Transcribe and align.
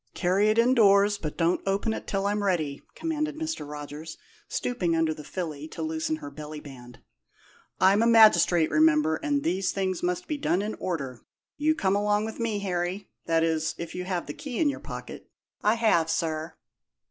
"Carry 0.15 0.49
it 0.49 0.57
indoors, 0.57 1.19
but 1.19 1.37
don't 1.37 1.61
open 1.67 1.93
it 1.93 2.07
till 2.07 2.25
I'm 2.25 2.41
ready," 2.43 2.81
commanded 2.95 3.35
Mr. 3.35 3.69
Rogers, 3.69 4.17
stooping 4.47 4.95
under 4.95 5.13
the 5.13 5.23
filly 5.23 5.67
to 5.67 5.83
loosen 5.83 6.15
her 6.15 6.31
belly 6.31 6.59
band. 6.59 6.97
"I'm 7.79 8.01
a 8.01 8.07
magistrate, 8.07 8.71
remember, 8.71 9.17
and 9.17 9.43
these 9.43 9.71
things 9.71 10.01
must 10.01 10.27
be 10.27 10.37
done 10.37 10.63
in 10.63 10.73
order. 10.79 11.21
You 11.55 11.75
come 11.75 11.95
along 11.95 12.25
with 12.25 12.39
me, 12.39 12.57
Harry; 12.61 13.09
that 13.27 13.43
is, 13.43 13.75
if 13.77 13.93
you 13.93 14.05
have 14.05 14.25
the 14.25 14.33
key 14.33 14.57
in 14.57 14.69
your 14.69 14.79
pocket." 14.79 15.29
"I 15.61 15.75
have, 15.75 16.09
sir." 16.09 16.55